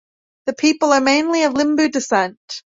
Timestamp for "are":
0.93-0.99